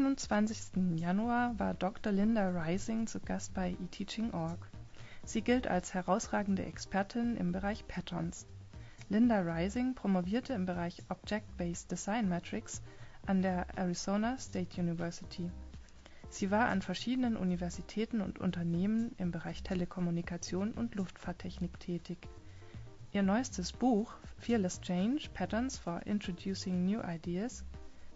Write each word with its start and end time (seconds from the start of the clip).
29. 0.00 0.96
Januar 0.96 1.58
war 1.58 1.74
Dr. 1.74 2.12
Linda 2.12 2.50
Rising 2.50 3.08
zu 3.08 3.18
Gast 3.18 3.52
bei 3.52 3.72
eTeaching.org. 3.72 4.70
Sie 5.24 5.42
gilt 5.42 5.66
als 5.66 5.92
herausragende 5.92 6.64
Expertin 6.64 7.36
im 7.36 7.50
Bereich 7.50 7.84
Patterns. 7.88 8.46
Linda 9.08 9.40
Rising 9.40 9.96
promovierte 9.96 10.52
im 10.52 10.66
Bereich 10.66 11.02
Object-Based 11.08 11.90
Design 11.90 12.28
Metrics 12.28 12.80
an 13.26 13.42
der 13.42 13.66
Arizona 13.76 14.38
State 14.38 14.80
University. 14.80 15.50
Sie 16.30 16.52
war 16.52 16.68
an 16.68 16.80
verschiedenen 16.80 17.36
Universitäten 17.36 18.20
und 18.20 18.38
Unternehmen 18.38 19.16
im 19.18 19.32
Bereich 19.32 19.64
Telekommunikation 19.64 20.74
und 20.74 20.94
Luftfahrttechnik 20.94 21.80
tätig. 21.80 22.18
Ihr 23.10 23.24
neuestes 23.24 23.72
Buch 23.72 24.14
Fearless 24.36 24.80
Change: 24.80 25.28
Patterns 25.34 25.76
for 25.76 26.06
Introducing 26.06 26.84
New 26.84 27.00
Ideas 27.00 27.64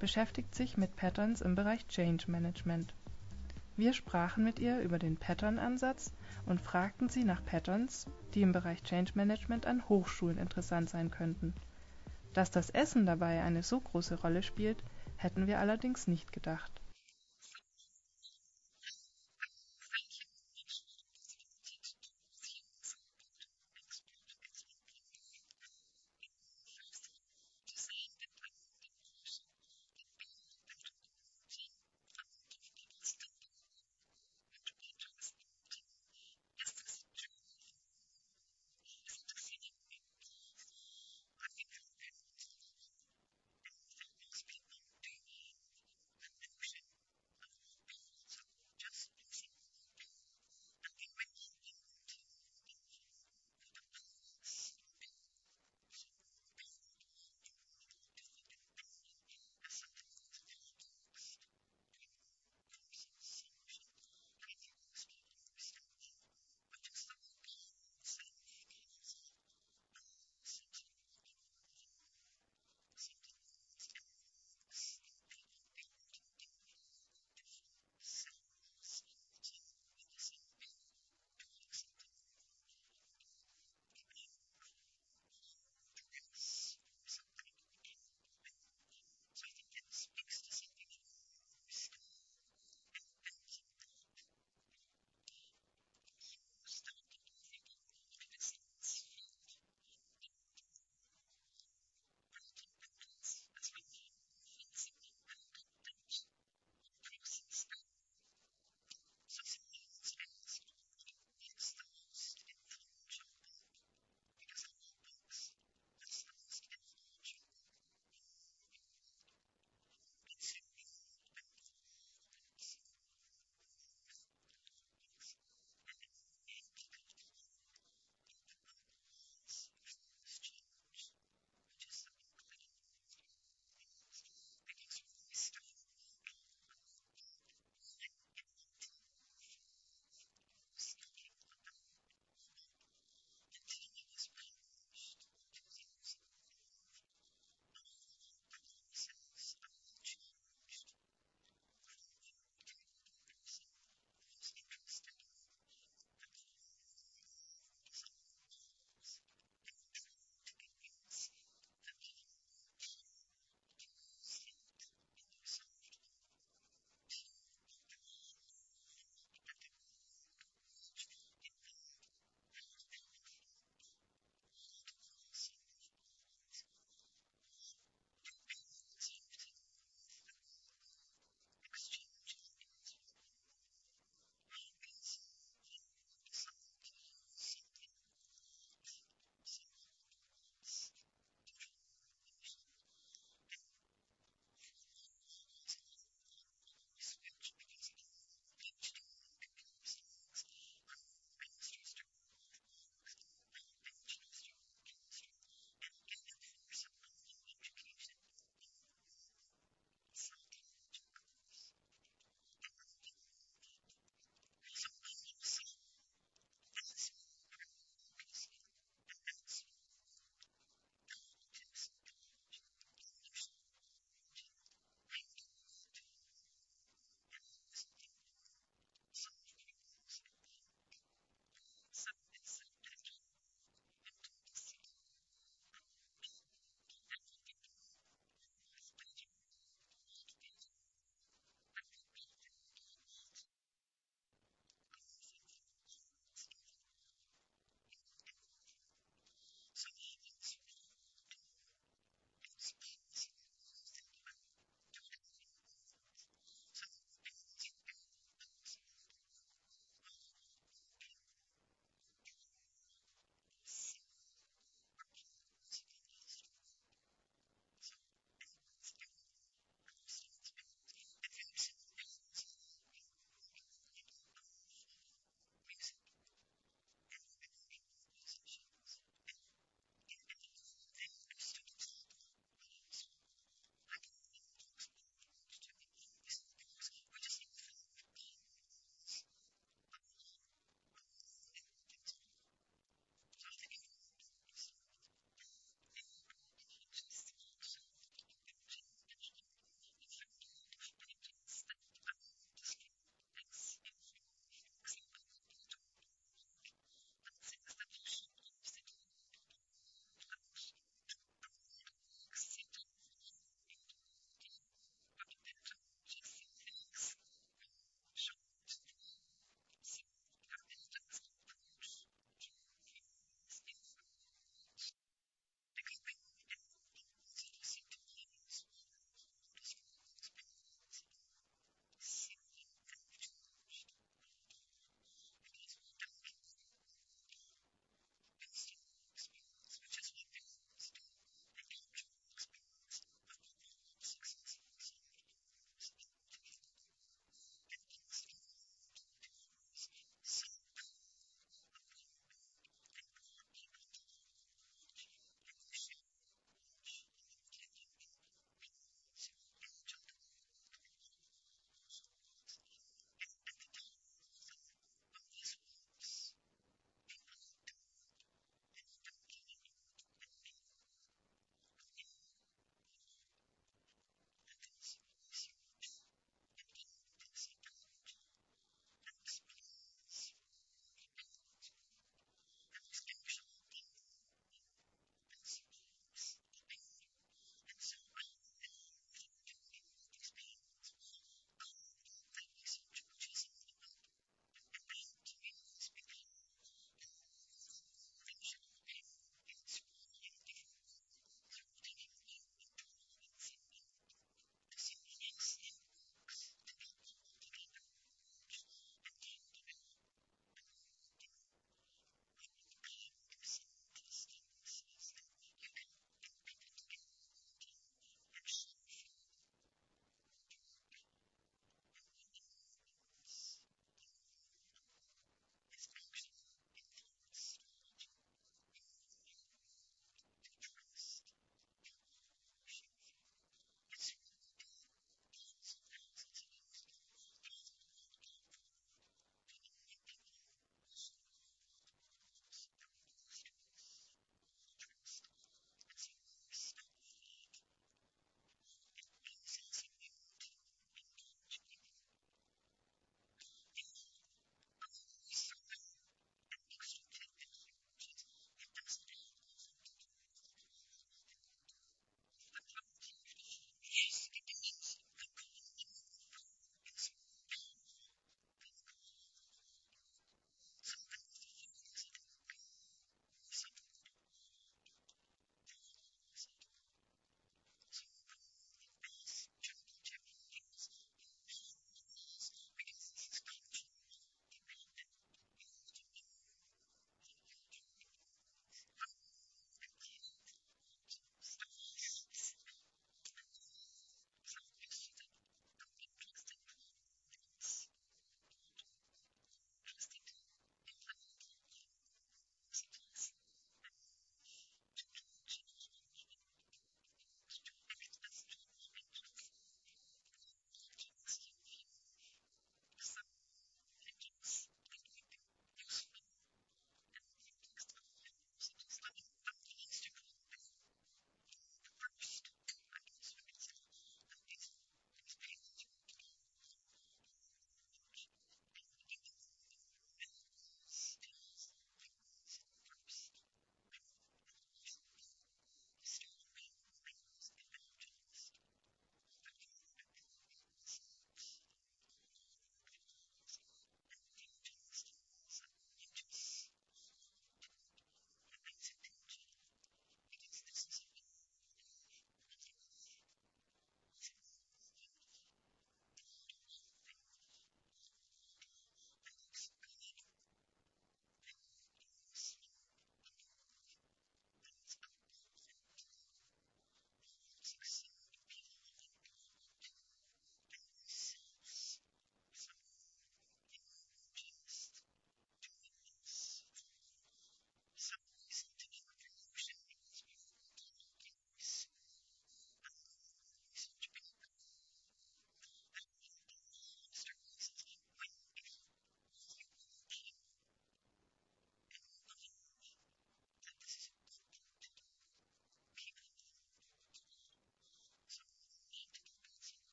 beschäftigt 0.00 0.56
sich 0.56 0.76
mit 0.76 0.96
Patterns 0.96 1.40
im 1.40 1.54
Bereich 1.54 1.86
Change 1.86 2.28
Management. 2.28 2.92
Wir 3.76 3.92
sprachen 3.92 4.42
mit 4.42 4.58
ihr 4.58 4.80
über 4.80 4.98
den 4.98 5.16
Pattern-Ansatz 5.16 6.12
und 6.46 6.60
fragten 6.60 7.08
sie 7.08 7.22
nach 7.22 7.44
Patterns, 7.44 8.06
die 8.34 8.42
im 8.42 8.50
Bereich 8.50 8.82
Change 8.82 9.12
Management 9.14 9.66
an 9.66 9.88
Hochschulen 9.88 10.38
interessant 10.38 10.90
sein 10.90 11.12
könnten. 11.12 11.54
Dass 12.32 12.50
das 12.50 12.70
Essen 12.70 13.06
dabei 13.06 13.42
eine 13.42 13.62
so 13.62 13.80
große 13.80 14.20
Rolle 14.20 14.42
spielt, 14.42 14.82
hätten 15.16 15.46
wir 15.46 15.60
allerdings 15.60 16.08
nicht 16.08 16.32
gedacht 16.32 16.80